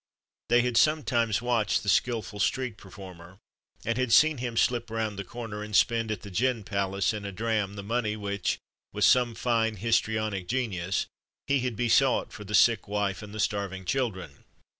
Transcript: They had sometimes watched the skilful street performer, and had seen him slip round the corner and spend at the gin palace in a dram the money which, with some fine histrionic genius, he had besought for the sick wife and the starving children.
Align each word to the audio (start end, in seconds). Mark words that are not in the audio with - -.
They 0.49 0.63
had 0.63 0.77
sometimes 0.77 1.43
watched 1.43 1.83
the 1.83 1.87
skilful 1.87 2.39
street 2.39 2.75
performer, 2.75 3.37
and 3.85 3.99
had 3.99 4.11
seen 4.11 4.39
him 4.39 4.57
slip 4.57 4.89
round 4.89 5.15
the 5.19 5.23
corner 5.23 5.61
and 5.61 5.75
spend 5.75 6.09
at 6.09 6.21
the 6.23 6.31
gin 6.31 6.63
palace 6.63 7.13
in 7.13 7.23
a 7.23 7.31
dram 7.31 7.75
the 7.75 7.83
money 7.83 8.15
which, 8.15 8.57
with 8.93 9.05
some 9.05 9.35
fine 9.35 9.75
histrionic 9.75 10.47
genius, 10.47 11.05
he 11.45 11.59
had 11.59 11.75
besought 11.75 12.33
for 12.33 12.43
the 12.43 12.55
sick 12.55 12.87
wife 12.87 13.21
and 13.21 13.31
the 13.31 13.39
starving 13.39 13.85
children. 13.85 14.43